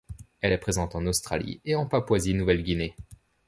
[0.39, 2.95] Elle est présente en Australie et en Papouasie-Nouvelle-Guinée.